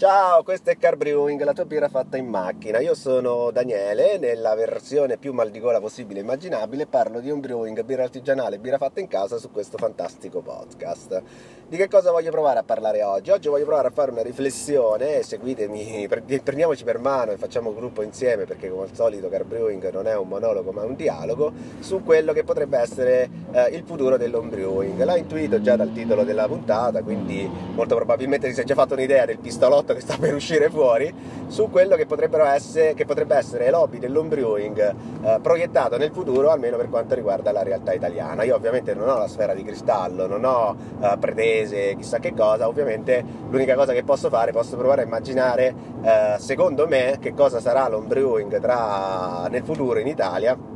[0.00, 2.78] Ciao, questo è Car Brewing, la tua birra fatta in macchina.
[2.78, 7.40] Io sono Daniele, nella versione più mal di gola possibile e immaginabile parlo di un
[7.40, 11.22] brewing, birra artigianale, birra fatta in casa su questo fantastico podcast.
[11.68, 13.30] Di che cosa voglio provare a parlare oggi?
[13.30, 16.08] Oggi voglio provare a fare una riflessione, seguitemi,
[16.42, 20.16] prendiamoci per mano e facciamo gruppo insieme perché come al solito Car Brewing non è
[20.16, 25.04] un monologo ma un dialogo su quello che potrebbe essere eh, il futuro dell'home brewing.
[25.04, 29.26] L'ho intuito già dal titolo della puntata, quindi molto probabilmente ti sei già fatto un'idea
[29.26, 31.12] del pistolotto prodotto che sta per uscire fuori
[31.48, 32.06] su quello che,
[32.52, 37.52] essere, che potrebbe essere l'hobby dell'home brewing eh, proiettato nel futuro, almeno per quanto riguarda
[37.52, 38.44] la realtà italiana.
[38.44, 42.68] Io ovviamente non ho la sfera di cristallo, non ho eh, pretese, chissà che cosa,
[42.68, 47.60] ovviamente l'unica cosa che posso fare, posso provare a immaginare, eh, secondo me, che cosa
[47.60, 50.69] sarà l'home brewing tra, nel futuro in Italia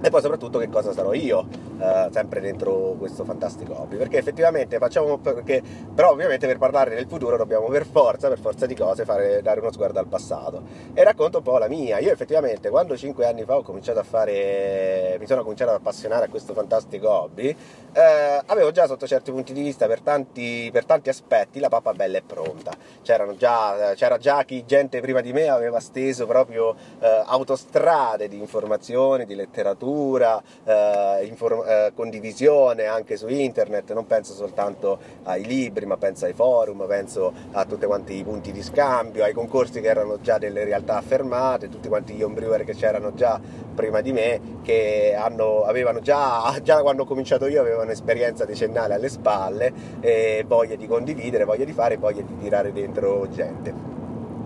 [0.00, 1.46] e poi soprattutto che cosa sarò io
[1.78, 3.96] eh, sempre dentro questo fantastico hobby.
[3.96, 5.62] Perché effettivamente facciamo perché
[5.94, 9.60] però ovviamente per parlare del futuro dobbiamo per forza per forza di cose fare, dare
[9.60, 10.62] uno sguardo al passato.
[10.94, 11.98] E racconto un po' la mia.
[11.98, 16.26] Io effettivamente quando cinque anni fa ho cominciato a fare mi sono cominciato ad appassionare
[16.26, 17.56] a questo fantastico hobby
[17.92, 21.92] eh, avevo già sotto certi punti di vista per tanti, per tanti aspetti la pappa
[21.92, 22.72] bella e pronta.
[23.02, 29.24] Già, c'era già chi gente prima di me aveva steso proprio eh, autostrade di informazioni
[29.24, 35.86] di letteratura lettura, eh, inform- eh, condivisione anche su internet, non penso soltanto ai libri,
[35.86, 39.88] ma penso ai forum, penso a tutti quanti i punti di scambio, ai concorsi che
[39.88, 43.40] erano già delle realtà affermate, tutti quanti gli homebrewer che c'erano già
[43.74, 48.94] prima di me, che hanno, avevano già, già quando ho cominciato io, avevano esperienza decennale
[48.94, 53.97] alle spalle e voglia di condividere, voglia di fare, voglia di tirare dentro gente.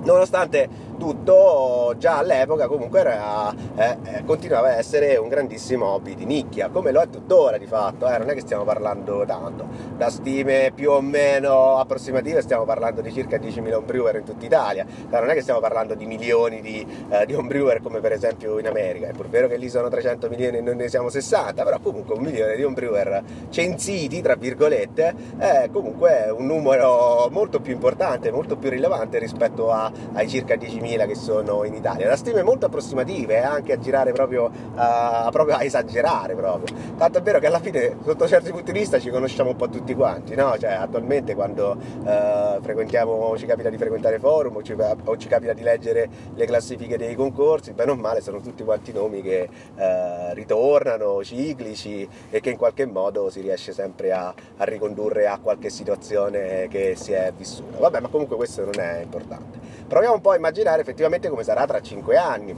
[0.05, 6.25] Nonostante tutto, già all'epoca comunque era, eh, eh, continuava a essere un grandissimo hobby di
[6.25, 9.67] nicchia, come lo è tuttora di fatto, eh, non è che stiamo parlando tanto.
[9.97, 14.87] Da stime più o meno approssimative stiamo parlando di circa 10.000 homebrewer in tutta Italia,
[15.11, 18.59] cioè, non è che stiamo parlando di milioni di, eh, di homebrewer come per esempio
[18.59, 21.65] in America, è pur vero che lì sono 300 milioni e noi ne siamo 60,
[21.65, 27.73] però comunque un milione di homebrewer censiti, tra virgolette, è comunque un numero molto più
[27.73, 32.09] importante, molto più rilevante rispetto a ai circa 10.000 che sono in Italia.
[32.09, 36.77] Da stime molto approssimative, eh, anche a girare proprio, uh, proprio a esagerare proprio.
[36.97, 39.69] Tanto è vero che alla fine, sotto certi punti di vista, ci conosciamo un po'
[39.69, 40.57] tutti quanti, no?
[40.59, 45.53] Cioè, attualmente quando uh, frequentiamo, ci capita di frequentare forum o ci, o ci, capita
[45.53, 50.35] di leggere le classifiche dei concorsi, bene o male sono tutti quanti nomi che uh,
[50.35, 55.71] ritornano, ciclici e che in qualche modo si riesce sempre a, a ricondurre a qualche
[55.71, 57.79] situazione che si è vissuta.
[57.79, 59.62] Vabbè, ma comunque questo non è importante.
[59.87, 62.57] Proviamo un po' a immaginare effettivamente come sarà tra 5 anni,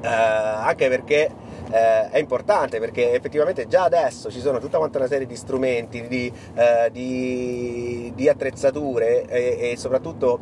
[0.00, 1.30] eh, anche perché
[1.70, 6.06] eh, è importante perché effettivamente già adesso ci sono tutta quanta una serie di strumenti,
[6.06, 10.40] di, eh, di, di attrezzature e, e soprattutto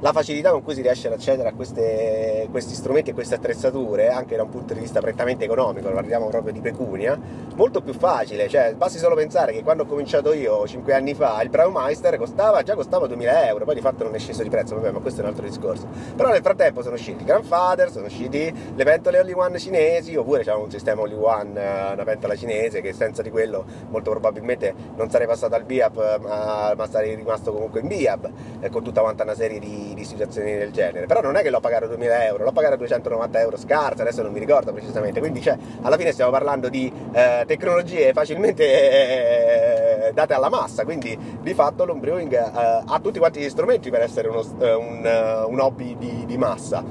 [0.00, 4.08] la facilità con cui si riesce ad accedere a queste, questi strumenti e queste attrezzature,
[4.08, 7.18] anche da un punto di vista prettamente economico, parliamo proprio di pecunia,
[7.54, 11.40] molto più facile, cioè basti solo pensare che quando ho cominciato io 5 anni fa
[11.42, 14.74] il Braumeister costava, già costava 2000 euro, poi di fatto non è sceso di prezzo,
[14.74, 18.52] vabbè ma questo è un altro discorso, però nel frattempo sono usciti Grandfather, sono usciti
[18.74, 22.80] le pentole Only One cinesi, oppure c'era un sistema Only One, eh, una pentola cinese
[22.80, 27.52] che senza di quello molto probabilmente non sarei passato al BIAP ma, ma sarei rimasto
[27.52, 31.06] comunque in BIAP, eh, con tutta quanta una serie di di, situazioni del genere.
[31.06, 34.32] Però non è che l'ho pagato 2000 euro, l'ho pagato 290 euro scarsa, adesso non
[34.32, 35.20] mi ricordo precisamente.
[35.20, 40.84] Quindi, cioè, alla fine stiamo parlando di eh, tecnologie facilmente eh, date alla massa.
[40.84, 45.04] Quindi, di fatto, l'homebrewing eh, ha tutti quanti gli strumenti per essere uno, eh, un,
[45.04, 46.82] eh, un, hobby di, di massa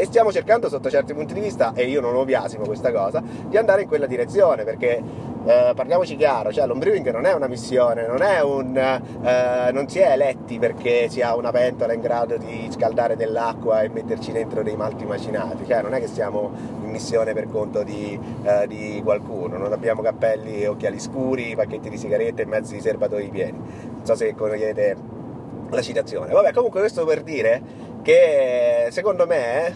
[0.00, 3.22] e stiamo cercando sotto certi punti di vista, e io non ho biasimo questa cosa,
[3.22, 5.02] di andare in quella direzione perché
[5.44, 9.98] eh, parliamoci chiaro, cioè l'homebrewing non è una missione, non, è un, eh, non si
[9.98, 14.62] è eletti perché si ha una pentola in grado di scaldare dell'acqua e metterci dentro
[14.62, 16.50] dei malti macinati, cioè non è che siamo
[16.82, 21.88] in missione per conto di, eh, di qualcuno, non abbiamo cappelli e occhiali scuri, pacchetti
[21.88, 23.58] di sigarette e mezzi di serbatoi pieni.
[23.58, 24.96] Non so se conoscete
[25.70, 26.32] la citazione.
[26.32, 29.72] Vabbè, comunque questo per dire che secondo me,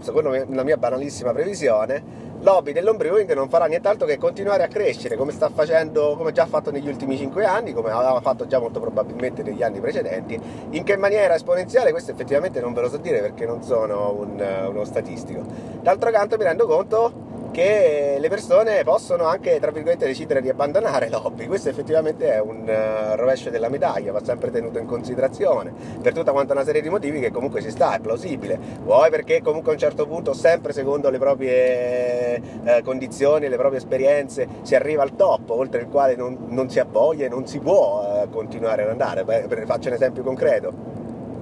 [0.00, 5.16] secondo me, la mia banalissima previsione, l'hobby dell'homebrewing non farà nient'altro che continuare a crescere
[5.16, 8.80] come sta facendo, come già fatto negli ultimi 5 anni, come aveva fatto già molto
[8.80, 10.40] probabilmente negli anni precedenti.
[10.70, 14.66] In che maniera esponenziale questo effettivamente non ve lo so dire perché non sono un,
[14.68, 15.42] uno statistico.
[15.80, 17.27] D'altro canto mi rendo conto
[17.58, 21.48] che le persone possono anche, tra virgolette, decidere di abbandonare l'hobby.
[21.48, 26.30] Questo effettivamente è un uh, rovescio della medaglia, va sempre tenuto in considerazione per tutta
[26.30, 28.56] quanta una serie di motivi che comunque ci sta, è plausibile.
[28.84, 33.78] Vuoi perché comunque a un certo punto, sempre secondo le proprie uh, condizioni, le proprie
[33.78, 37.58] esperienze, si arriva al top, oltre il quale non, non si voglia e non si
[37.58, 39.24] può uh, continuare ad andare.
[39.24, 40.97] Beh, faccio un esempio concreto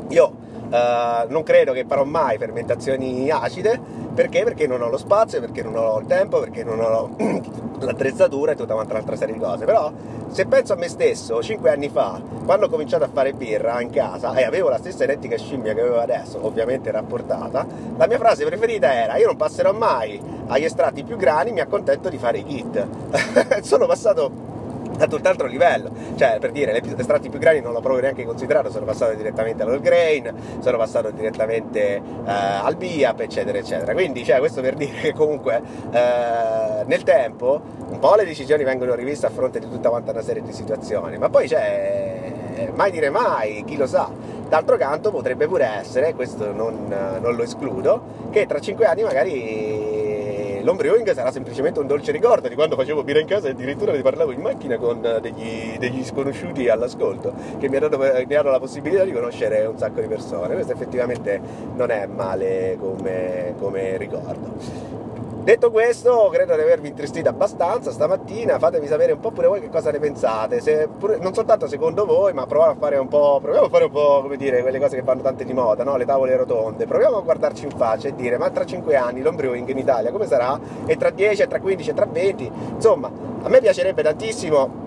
[0.09, 3.81] Io Uh, non credo che farò mai fermentazioni acide
[4.17, 4.45] perché?
[4.45, 7.15] Perché non ho lo spazio, perché non ho il tempo, perché non ho
[7.85, 9.67] l'attrezzatura e tutta un'altra serie di cose.
[9.67, 9.93] Però
[10.31, 13.91] se penso a me stesso, 5 anni fa, quando ho cominciato a fare birra in
[13.91, 18.47] casa e avevo la stessa identica scimmia che avevo adesso, ovviamente rapportata, la mia frase
[18.47, 22.45] preferita era io non passerò mai agli estratti più grani, mi accontento di fare i
[22.45, 22.87] kit.
[23.61, 24.46] Sono passato
[24.99, 28.71] a tutt'altro livello, cioè per dire le estratti più grandi non l'ho proprio neanche considerato,
[28.71, 34.39] sono passato direttamente all'all grain, sono passato direttamente eh, al BIAP eccetera eccetera, quindi cioè,
[34.39, 35.61] questo per dire che comunque
[35.91, 40.23] eh, nel tempo un po' le decisioni vengono riviste a fronte di tutta quanta una
[40.23, 42.35] serie di situazioni, ma poi c'è
[42.75, 44.11] mai dire mai, chi lo sa,
[44.49, 46.87] d'altro canto potrebbe pure essere, questo non,
[47.21, 49.96] non lo escludo, che tra cinque anni magari
[50.67, 54.03] l'homebrewing sarà semplicemente un dolce ricordo di quando facevo birra in casa e addirittura ne
[54.03, 59.05] parlavo in macchina con degli, degli sconosciuti all'ascolto che mi hanno, mi hanno, la possibilità
[59.05, 60.55] di conoscere un sacco di persone.
[60.55, 61.41] Questo effettivamente
[61.77, 65.16] non è male come, come ricordo.
[65.47, 68.59] Detto questo, credo di avervi intristito abbastanza stamattina.
[68.59, 70.89] Fatemi sapere un po' pure voi che cosa ne pensate.
[70.99, 73.39] Pure, non soltanto secondo voi, ma proviamo a fare un po'.
[73.41, 75.97] Proviamo a fare un po', come dire, quelle cose che vanno tante di moda, no?
[75.97, 76.87] Le tavole rotonde.
[76.87, 80.27] Proviamo a guardarci in faccia e dire: ma tra 5 anni l'homebrewing in Italia come
[80.27, 80.59] sarà?
[80.85, 82.53] E tra 10, e tra 15, e tra 20?
[82.73, 83.09] Insomma,
[83.43, 84.86] a me piacerebbe tantissimo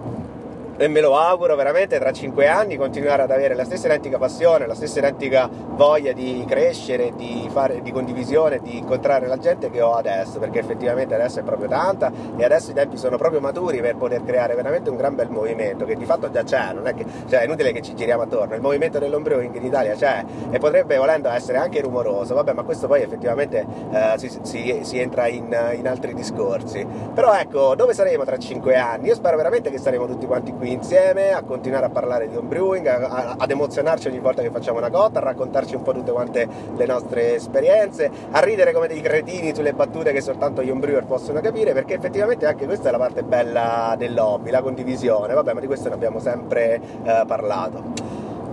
[0.82, 4.66] e me lo auguro veramente tra cinque anni continuare ad avere la stessa identica passione,
[4.66, 9.82] la stessa identica voglia di crescere, di, fare, di condivisione, di incontrare la gente che
[9.82, 13.82] ho adesso, perché effettivamente adesso è proprio tanta e adesso i tempi sono proprio maturi
[13.82, 16.94] per poter creare veramente un gran bel movimento che di fatto già c'è, non è,
[16.94, 20.60] che, cioè, è inutile che ci giriamo attorno, il movimento dell'ombrewing in Italia c'è e
[20.60, 25.28] potrebbe volendo essere anche rumoroso, vabbè ma questo poi effettivamente eh, si, si, si, entra
[25.28, 29.08] in, in altri discorsi, però ecco dove saremo tra cinque anni?
[29.08, 32.88] Io spero veramente che saremo tutti quanti qui insieme, a continuare a parlare di homebrewing,
[32.88, 36.48] a, ad emozionarci ogni volta che facciamo una cotta, a raccontarci un po' tutte quante
[36.76, 41.40] le nostre esperienze, a ridere come dei cretini sulle battute che soltanto gli homebrewer possono
[41.42, 45.68] capire, perché effettivamente anche questa è la parte bella dell'hobby, la condivisione, vabbè ma di
[45.68, 47.84] questo ne abbiamo sempre eh, parlato.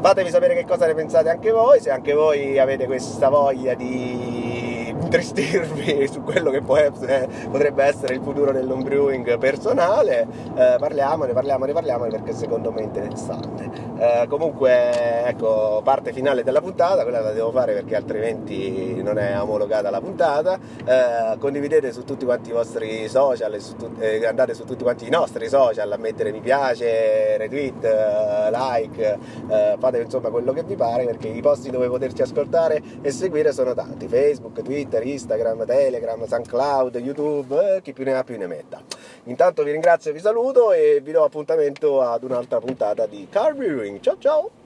[0.01, 4.46] Fatemi sapere che cosa ne pensate anche voi, se anche voi avete questa voglia di
[5.17, 12.11] intristirvi su quello che essere, potrebbe essere il futuro dell'homebrewing personale, eh, parliamone, parliamone, parliamone
[12.11, 13.87] perché secondo me è interessante.
[13.99, 19.41] Eh, comunque, ecco, parte finale della puntata, quella la devo fare perché altrimenti non è
[19.41, 20.59] omologata la puntata.
[20.85, 25.07] Eh, condividete su tutti quanti i vostri social, su tu, eh, andate su tutti quanti
[25.07, 30.63] i nostri social a mettere mi piace, retweet, eh, like, eh, fate insomma quello che
[30.63, 35.65] vi pare perché i posti dove poterci ascoltare e seguire sono tanti, Facebook, Twitter, Instagram,
[35.65, 38.81] Telegram, SoundCloud, YouTube, eh, chi più ne ha più ne metta.
[39.25, 44.01] Intanto vi ringrazio, vi saluto e vi do appuntamento ad un'altra puntata di Car Brewing.
[44.01, 44.66] Ciao ciao!